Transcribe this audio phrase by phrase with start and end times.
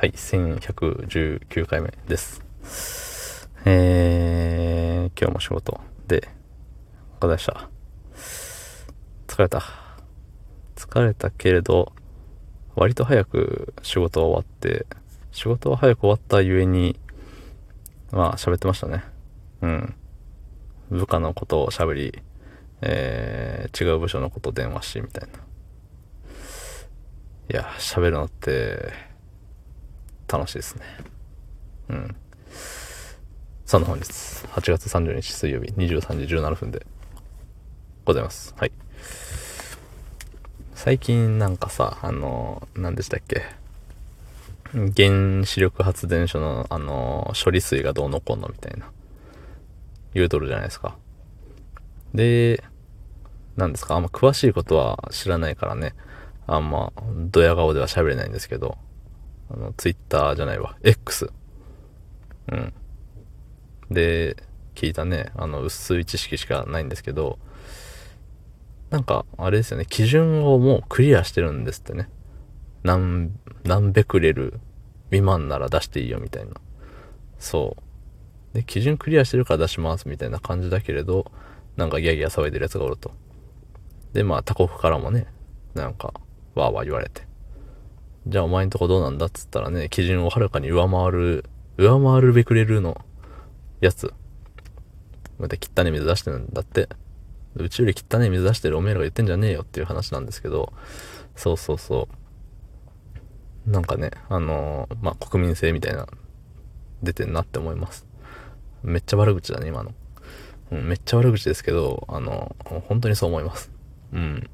[0.00, 2.42] はい、1119回目です。
[3.66, 6.26] えー、今日も仕事で、
[7.20, 7.68] ございした。
[9.26, 9.62] 疲れた。
[10.74, 11.92] 疲れたけれど、
[12.76, 14.86] 割と早く仕事は終わって、
[15.32, 16.98] 仕事は早く終わったゆえに、
[18.10, 19.04] まあ喋ってましたね。
[19.60, 19.94] うん。
[20.88, 22.22] 部下のことを喋り、
[22.80, 25.40] えー、違う部署のこと電話し、みたいな。
[27.50, 29.09] いや、喋るのって、
[30.30, 30.82] 楽しいですね。
[31.88, 32.16] うん。
[33.66, 36.86] そんな本日、8月30日水曜日23時17分で
[38.04, 38.54] ございます。
[38.56, 38.72] はい。
[40.74, 43.42] 最近なんかさ、あの、何でしたっけ？
[44.72, 48.90] 原子力発電所の、あの、処理水がどうのこうのみたいな、
[50.14, 50.96] 言うとるじゃないですか。
[52.14, 52.64] で、
[53.56, 53.96] 何ですか？
[53.96, 55.94] あんま詳しいことは知らないからね、
[56.46, 56.92] あんま、
[57.30, 58.78] ドヤ顔では喋れないんですけど、
[59.52, 60.76] あの、ツイッターじゃないわ。
[60.82, 61.30] X。
[62.52, 62.72] うん。
[63.90, 64.36] で、
[64.74, 67.38] 聞いたね、あの、薄い知識しかないんですけど、
[68.90, 72.08] なんか、あれですよね、基準をもうクリアしてるんですってね。
[72.82, 73.32] 何、
[73.64, 74.60] 何ベクレル
[75.10, 76.52] 未満なら出していいよみたいな。
[77.38, 77.76] そ
[78.52, 78.54] う。
[78.54, 81.30] で、基準クリアしてるから出しますみたいな感じだけれど、
[81.76, 83.12] なんかギャギャ騒いでるやつがおると。
[84.12, 85.26] で、まあ他国からもね、
[85.74, 86.14] なんか、
[86.54, 87.29] わーわー言われて。
[88.30, 91.44] じゃあお前んとこどうなんだっつったらね、基準をはるかに上回る、
[91.78, 93.04] 上回るべくれるの
[93.80, 94.14] やつ。
[95.40, 96.88] また汚ね水出してるんだって。
[97.56, 100.72] 宇宙より汚ね水出してるおめえらが言ってんじゃねえよっていう話なんですけど、
[101.34, 102.08] そうそうそ
[103.66, 103.70] う。
[103.70, 106.06] なんかね、あのー、まあ、国民性みたいな、
[107.02, 108.06] 出てんなって思います。
[108.84, 109.92] めっちゃ悪口だね、今の。
[110.70, 112.54] うん、めっちゃ悪口ですけど、あの、
[112.86, 113.72] 本当にそう思います。
[114.12, 114.48] うん。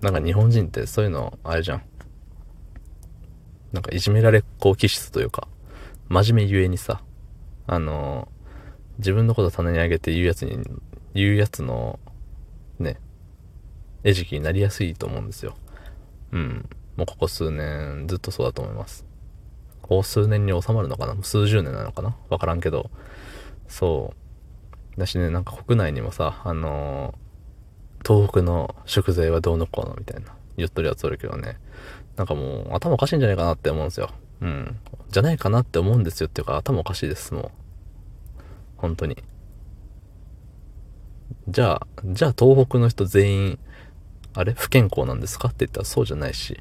[0.00, 1.82] なんか日本人ってそういうの、あれじゃん。
[3.72, 5.48] なんかいじめられっ子気質というか、
[6.08, 7.02] 真面目ゆえにさ、
[7.66, 8.28] あの
[8.98, 10.58] 自分のこと棚に上げて言うやつに、
[11.14, 11.98] 言うやつの、
[12.78, 12.98] ね、
[14.04, 15.56] 餌食になりやすいと思うんですよ。
[16.32, 16.68] うん。
[16.96, 19.06] もうここ数年ずっとそうだと思います。
[19.80, 21.16] ここ数年に収まるのかな？
[21.22, 22.16] 数十年なのかな？
[22.28, 22.90] わからんけど。
[23.68, 24.12] そ
[24.96, 25.00] う。
[25.00, 27.14] だしね、なんか国内にもさ、あの、
[28.06, 31.58] 東北の食材はどうのこうのみたいな言っとるやつおるけどね。
[32.16, 34.10] なんかもう頭おかしいんじゃないかなって思うんですよ。
[34.40, 34.78] うん。
[35.10, 37.50] じゃないかなって思うんですよっていうか頭おかしいです、もう。
[38.76, 39.22] 本当に。
[41.48, 43.58] じゃあ、じゃあ東北の人全員、
[44.34, 44.52] あれ？
[44.52, 45.48] 不健康なんですか？
[45.48, 46.60] って言ったらそうじゃないし。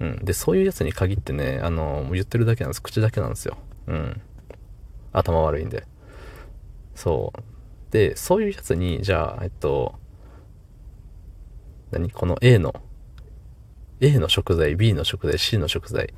[0.00, 0.24] うん。
[0.24, 2.82] で、そういうやつに限ってね、あの、言ってるだけなんです。
[2.82, 3.56] 口だけなんですよ。
[3.86, 4.20] うん。
[5.12, 5.86] 頭悪いんで。
[6.94, 7.42] そう。
[7.92, 9.94] で、そういうやつに、じゃあ、えっと、
[11.90, 12.10] 何？
[12.10, 12.74] この A の
[14.00, 16.12] A の食材、B の食材、C の食材、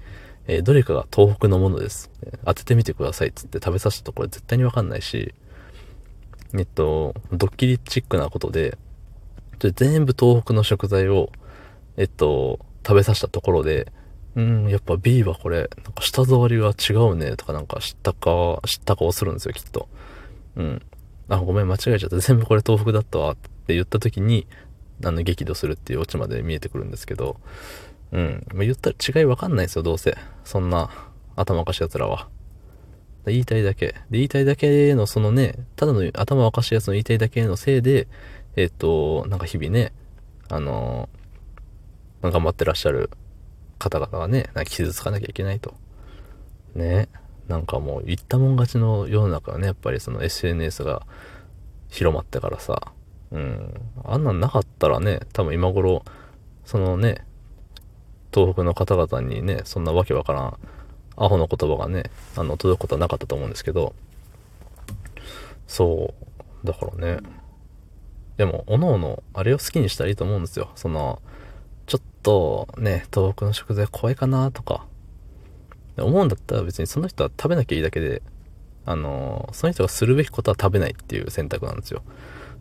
[0.47, 2.11] えー、どれかが東北のものです。
[2.45, 5.35] 当ててみてくださいっつって食べさせたとこれ絶対にわかんないし、
[6.55, 8.79] えっと、ドッキリチックなことで、
[9.59, 11.31] 全部東北の食材を、
[11.97, 13.93] えっと、食べさせたところで、
[14.35, 19.89] うん、やっぱ B はこれ、なんか舌触りが違うねとかなんか知ったか、知った顔するんですよ、きっと。
[20.57, 20.83] うん。
[21.29, 22.19] あ、ごめん、間違えちゃった。
[22.19, 24.47] 全部これ東北だったわって言った時に、
[25.05, 27.37] あの、激怒するっていうオチまで見えてくるんですけど、
[28.13, 28.47] うん。
[28.55, 30.17] まあ、言ったら違いわかんないですよ、どうせ。
[30.45, 30.91] そんな、
[31.37, 32.29] 頭おかしい奴らは。
[33.27, 33.89] 言いたいだけ。
[33.89, 38.09] で、言いたいだけのそのね、ただの頭おかしい奴の言いたいだけのせいで、
[38.57, 39.93] えっ、と、なんか日々ね、
[40.49, 43.11] あのー、頑張ってらっしゃる
[43.79, 45.75] 方々はね、なんか傷つかなきゃいけないと。
[46.75, 47.09] ね。
[47.49, 51.07] なんかもう言ったもん勝ちの世の中はね、やっぱりその SNS が
[51.89, 52.93] 広まってからさ、
[53.33, 53.75] うん。
[54.05, 56.05] あんなんなかったらね、多分今頃、
[56.65, 57.25] そのね、
[58.33, 60.59] 東北の方々にね、そんなわけわからん、
[61.17, 63.95] アホの言葉がね、あの、届くことはなかったと思うんですけど、
[65.67, 66.15] そ
[66.63, 67.19] う、だからね、
[68.37, 70.71] でも、おのおの、あれを好きにしたらいいと思うんですよ。
[70.77, 71.21] その、
[71.87, 74.87] ちょっとね、東北の食材怖いかなとか、
[75.97, 78.23] 思うんだったら別にその人は食べなきゃいいだけで、
[78.87, 82.03] あの、その人がするべきことは食べないっていう選択なんですよ。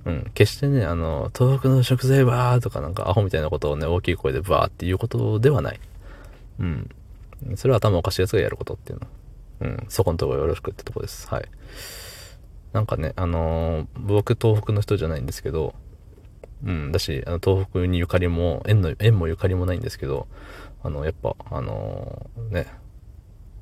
[0.07, 0.31] うん。
[0.33, 5.79] 決してね、あの、東北の食材バーとかなんかアホみたいなことをね、大きい声でバーっていうことではない。
[6.59, 6.89] うん。
[7.55, 9.07] それは頭おかしいやつがやることっていうの。
[9.59, 9.85] うん。
[9.89, 11.27] そこのところよろしくってとこです。
[11.27, 11.45] はい。
[12.71, 15.75] なんかね、あのー、僕東北の人じゃないんですけど、
[16.63, 20.27] うん、だし、あの東北にゆかりも、縁の、縁もゆかりもないんですけど、
[20.83, 22.67] あの、やっぱ、あのー、ね、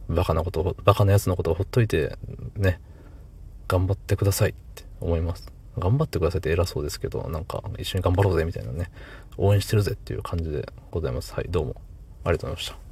[0.10, 2.18] バカなこと、バカなやつのことをほっといて、
[2.56, 2.80] ね、
[3.68, 5.55] 頑張ってくださいって思います。
[5.78, 8.92] 頑張ってくださいって偉そうですけど、なんか一緒に頑張ろうぜみたいなね、
[9.38, 11.34] 応援してるぜっていう感じでございます。
[11.34, 11.76] はい、どうも
[12.24, 12.85] ありがとうございました。